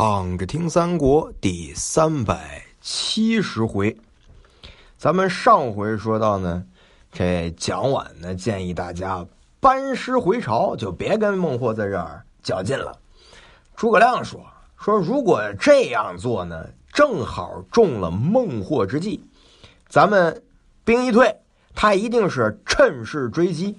[0.00, 3.96] 躺着听三国第三百七十回，
[4.96, 6.64] 咱们上回说到呢，
[7.10, 9.26] 这蒋琬呢建议大家
[9.58, 12.96] 班师回朝，就别跟孟获在这儿较劲了。
[13.74, 14.40] 诸葛亮说
[14.78, 19.20] 说如果这样做呢，正好中了孟获之计，
[19.88, 20.40] 咱们
[20.84, 21.40] 兵一退，
[21.74, 23.76] 他一定是趁势追击。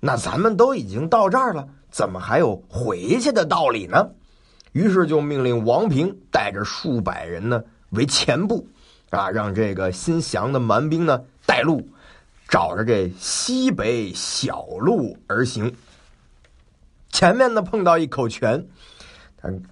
[0.00, 4.10] 那咱们都已经到这儿了，怎么还有回去的道理呢？
[4.72, 8.66] 于是就命令王平带着数百人呢为前部，
[9.10, 11.88] 啊，让这个新降的蛮兵呢带路，
[12.48, 15.74] 找着这西北小路而行。
[17.10, 18.64] 前面呢碰到一口泉，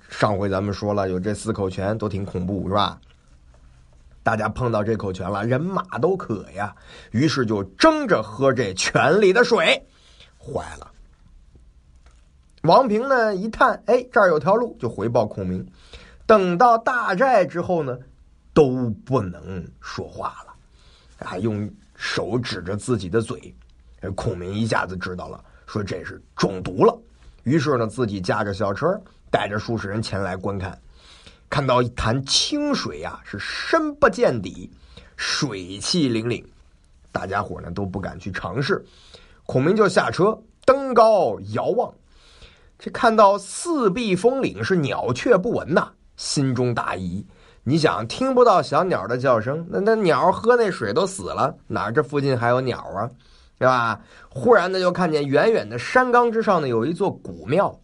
[0.09, 3.01] 上回咱们说了，有这四口泉都挺恐怖，是吧？
[4.25, 6.75] 大家碰到这口泉了，人马都渴呀，
[7.13, 9.87] 于是就争着喝这泉里的水，
[10.39, 10.91] 坏了。
[12.69, 15.67] 王平呢一探，哎，这儿有条路，就回报孔明。
[16.27, 17.99] 等到大寨之后呢，
[18.53, 20.55] 都不能说话了，
[21.17, 23.55] 还用手指着自己的嘴。
[24.15, 26.95] 孔明一下子知道了，说这是中毒了。
[27.43, 30.79] 于是呢，自己驾着小车，带着数十人前来观看。
[31.49, 34.71] 看到一潭清水呀，是深不见底，
[35.17, 36.45] 水气凛凛，
[37.11, 38.85] 大家伙呢都不敢去尝试。
[39.47, 41.91] 孔明就下车，登高遥望。
[42.79, 47.27] 这看到四壁峰岭是鸟雀不闻呐，心中大疑。
[47.65, 53.11] 你想听不到小鸟的叫声，那那鸟喝那水都死了，哪这附近还有鸟啊？
[53.59, 54.01] 是吧？
[54.29, 57.77] 忽然呢，就看见远远的山岗之上呢，有一座古庙。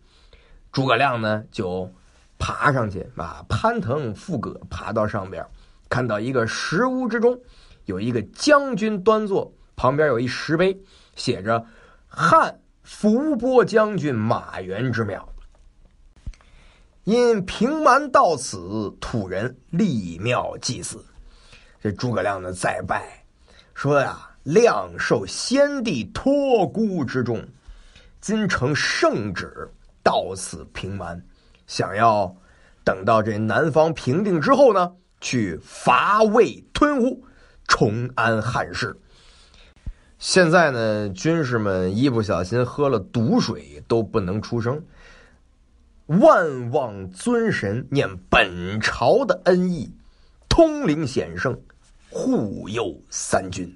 [0.71, 1.91] 诸葛亮呢，就
[2.39, 5.45] 爬上去啊，攀藤附葛，爬到上边，
[5.89, 7.37] 看到一个石屋之中，
[7.87, 10.81] 有一个将军端坐，旁边有一石碑，
[11.17, 11.63] 写着
[12.07, 12.57] “汉”。
[12.85, 15.27] 伏波将军马援之庙，
[17.05, 21.03] 因平蛮到此，土人立庙祭祀。
[21.81, 23.25] 这诸葛亮呢再拜，
[23.75, 27.43] 说呀：“亮受先帝托孤之重，
[28.21, 29.69] 今承圣旨
[30.03, 31.21] 到此平蛮，
[31.67, 32.35] 想要
[32.85, 37.25] 等到这南方平定之后呢，去伐魏吞吴，
[37.67, 38.95] 重安汉室。”
[40.27, 44.83] 现在呢，军士们一不小心喝了毒水都不能出声。
[46.07, 49.87] 万望尊神念本朝的恩义，
[50.49, 51.55] 通灵显圣，
[52.09, 53.71] 护佑三军。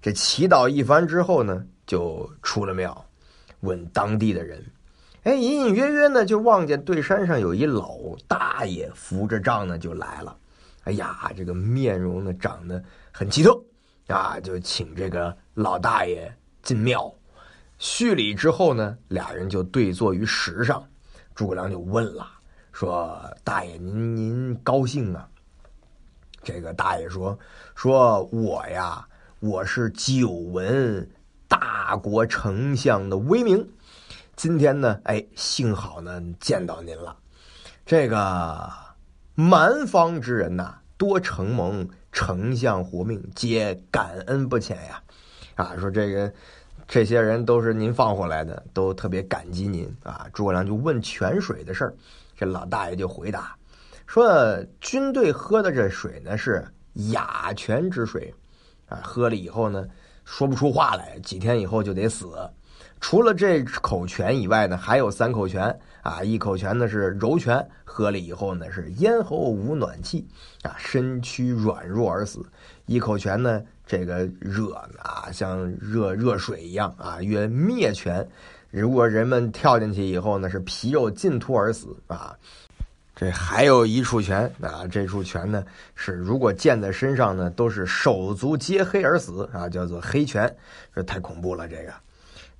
[0.00, 3.04] 这祈祷一番之后呢，就出了庙，
[3.58, 4.64] 问当地的人。
[5.24, 7.98] 哎，隐隐约约呢，就望见对山上有一老
[8.28, 10.36] 大爷扶着杖呢，就来了。
[10.84, 12.80] 哎呀，这个面容呢，长得
[13.10, 13.60] 很奇特。
[14.08, 17.14] 啊，就请这个老大爷进庙，
[17.78, 20.82] 叙礼之后呢，俩人就对坐于石上。
[21.34, 22.26] 诸葛亮就问了，
[22.72, 25.28] 说：“大爷，您您高兴啊？”
[26.42, 27.38] 这个大爷说
[27.76, 29.06] ：“说我呀，
[29.40, 31.06] 我是久闻
[31.46, 33.68] 大国丞相的威名，
[34.36, 37.14] 今天呢，哎，幸好呢见到您了。
[37.84, 38.72] 这个
[39.34, 45.02] 蛮方之人呐，多承蒙。”丞相活命，皆感恩不浅呀！
[45.54, 46.32] 啊，说这个
[46.86, 50.26] 这些人都是您放回来的，都特别感激您啊。
[50.32, 51.94] 诸葛亮就问泉水的事儿，
[52.36, 53.56] 这老大爷就回答
[54.06, 56.66] 说：军队喝的这水呢是
[57.12, 58.32] 哑泉之水，
[58.88, 59.86] 啊，喝了以后呢
[60.24, 62.28] 说不出话来，几天以后就得死。
[63.00, 70.26] 除了这口泉以外呢，还有三口泉啊，一口泉呢是柔泉，喝了以后呢是咽喉无暖气
[70.62, 72.40] 啊，身躯软弱而死；
[72.86, 78.26] 一口泉呢，这个热啊，像热热水一样啊，曰灭泉。
[78.70, 82.36] 如果人们跳进去以后呢，是皮肉尽脱而死啊。
[83.14, 85.64] 这还有一处泉啊，这处泉呢
[85.94, 90.54] 是如果溅在身上呢，都是手足皆黑而死啊，叫做黑泉。
[90.94, 91.92] 这太恐怖了，这个。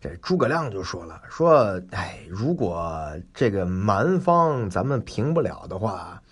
[0.01, 6.23] 这诸葛亮就说了：“说，哎，如果这个蛮方咱们平不了的话，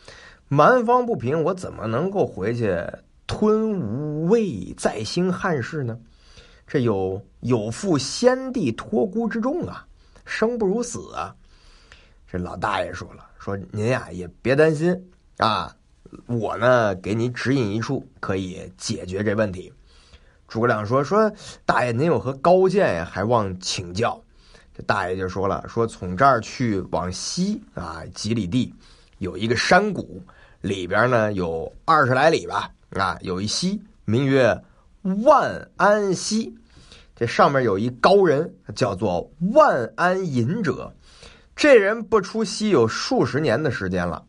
[0.46, 2.80] 蛮方不平，我怎么能够回去
[3.26, 5.98] 吞吴魏，再兴汉室呢？
[6.64, 9.84] 这有有负先帝托孤之重啊，
[10.24, 11.34] 生不如死啊！”
[12.30, 15.74] 这老大爷说了：“说您呀也别担心啊，
[16.26, 19.72] 我呢给您指引一处，可以解决这问题。”
[20.48, 21.30] 诸葛亮说：“说
[21.64, 23.04] 大爷，您有何高见呀？
[23.04, 24.20] 还望请教。”
[24.76, 28.74] 这大爷就说了：“说从这儿去往西啊，几里地
[29.18, 30.22] 有一个山谷，
[30.60, 34.62] 里边呢有二十来里吧，啊，有一溪，名曰
[35.24, 36.54] 万安溪。
[37.16, 40.92] 这上面有一高人，叫做万安隐者。
[41.56, 44.22] 这人不出溪有数十年的时间了，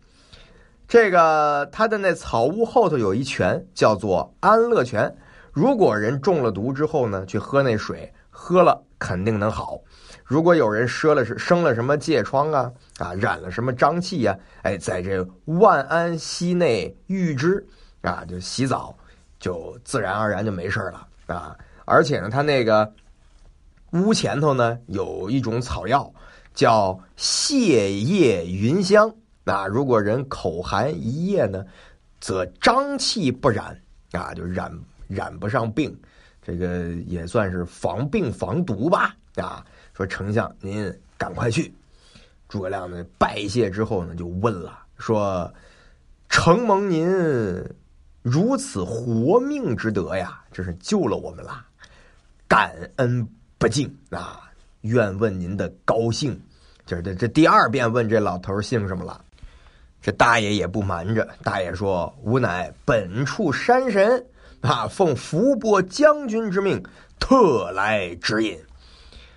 [0.88, 5.13] 这个他的那草屋后头有一泉，叫做安乐泉。
[5.57, 9.81] 如果人中了毒之后呢，去喝那水，喝了肯定能好。
[10.24, 17.65] 如果有人赊了是生了什么疥疮啊啊，染了什么瘴气呀，哎，在这万安溪内浴之
[18.01, 18.95] 啊，就洗澡，
[19.39, 21.57] 就自然而然就没事了啊。
[21.86, 22.94] 而且呢，他那个
[23.94, 26.13] 屋前头呢有一种草药
[26.53, 29.12] 叫泻叶云香
[29.45, 31.65] 啊，如果人口含一叶呢，
[32.21, 33.75] 则瘴气不染
[34.12, 34.71] 啊，就染。
[35.07, 35.98] 染不上病，
[36.42, 39.15] 这个也算是防病防毒吧。
[39.36, 41.74] 啊，说丞相您赶快去。
[42.50, 45.54] 诸葛亮呢拜谢之后呢，就问了，说
[46.30, 47.07] ：“承蒙您
[48.21, 51.65] 如此活命之德呀，这是救了我们啦，
[52.48, 53.27] 感恩
[53.57, 54.50] 不尽啊！
[54.81, 56.39] 愿问您的高姓。”
[56.88, 59.24] 就是这这第二遍问这老头姓什么了。
[60.01, 64.25] 这大爷也不瞒着，大爷说：“吾乃本处山神。”
[64.62, 64.88] 啊！
[64.88, 66.83] 奉伏波将军之命，
[67.19, 68.59] 特来指引。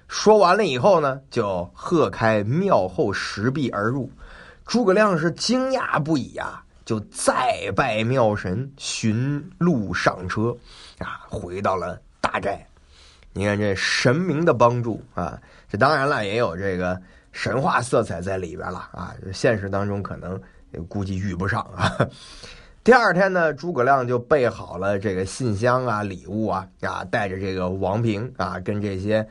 [0.08, 4.11] 说完了以后呢，就喝开庙后石壁而入。
[4.67, 10.56] 诸葛亮是惊讶不已啊，就再拜庙神，寻路上车，
[10.99, 12.66] 啊，回到了大寨。
[13.32, 17.00] 你看这神明的帮助啊，这当然了，也有这个
[17.31, 19.14] 神话色彩在里边了啊。
[19.32, 20.40] 现实当中可能
[20.88, 21.96] 估计遇不上啊。
[22.90, 29.25] 第二天呢，诸葛亮就备好了这个信箱啊、礼物啊，啊，带着这个王平啊，跟这些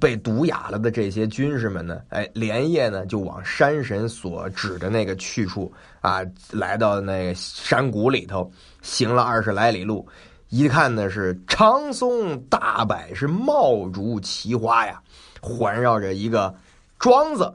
[0.00, 5.70] 被毒哑了的这些军士们呢， 哎，连夜呢就往山神所指的那个去处
[6.00, 6.22] 啊，
[6.52, 8.50] 来到那个山谷里头，
[8.80, 10.08] 行了二十来里路，
[10.48, 14.98] 一看呢是长松大柏，是茂竹奇花呀，
[15.38, 16.54] 环绕着一个
[16.98, 17.52] 庄子，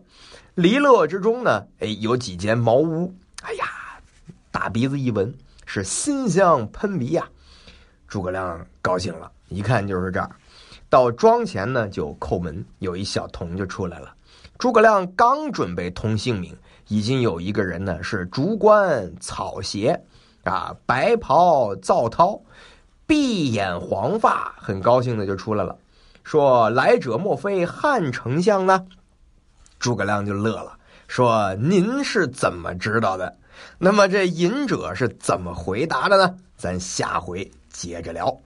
[0.53, 3.11] 离乐之中呢，哎，有几间茅屋，
[3.41, 3.65] 哎呀。
[4.49, 5.31] 大鼻子一闻，
[5.69, 7.27] 是馨香喷鼻呀！
[8.07, 10.31] 诸葛亮高兴了，一看就是这儿。
[10.89, 14.15] 到庄前呢，就叩门，有一小童就出来了。
[14.57, 16.55] 诸葛亮刚准备通姓名，
[16.87, 20.01] 已经有一个人呢，是竹冠草鞋，
[20.45, 22.41] 啊，白袍皂绦，
[23.05, 25.77] 碧眼黄发，很高兴的就出来了，
[26.23, 28.87] 说：“来者莫非汉丞相呢？”
[29.79, 30.79] 诸葛亮就乐了，
[31.09, 33.37] 说：“您是怎么知道的？”
[33.77, 36.35] 那么这隐者是怎么回答的呢？
[36.57, 38.41] 咱下回接着聊。